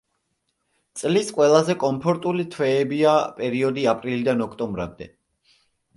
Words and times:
წლის 1.01 1.27
ყველაზე 1.35 1.75
კომფორტული 1.83 2.45
თვეებია 2.55 3.13
პერიოდი 3.41 3.87
აპრილიდან 3.95 4.45
ოქტომბრამდე. 4.47 5.13